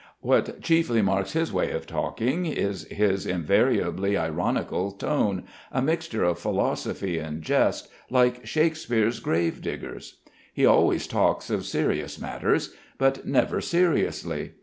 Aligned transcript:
What 0.21 0.63
chiefly 0.63 1.03
marks 1.03 1.33
his 1.33 1.53
way 1.53 1.69
of 1.69 1.85
talking 1.85 2.47
is 2.47 2.85
his 2.85 3.27
invariably 3.27 4.17
ironical 4.17 4.89
tone, 4.93 5.43
a 5.71 5.79
mixture 5.79 6.23
of 6.23 6.39
philosophy 6.39 7.19
and 7.19 7.43
jest, 7.43 7.87
like 8.09 8.43
Shakespeare's 8.43 9.19
grave 9.19 9.61
diggers. 9.61 10.15
He 10.51 10.65
always 10.65 11.05
talks 11.05 11.51
of 11.51 11.67
serious 11.67 12.19
matters; 12.19 12.73
but 12.97 13.27
never 13.27 13.61
seriously. 13.61 14.53